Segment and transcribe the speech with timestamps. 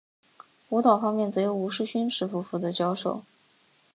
[0.69, 3.23] 舞蹈方面则由吴世勋师傅负责教授。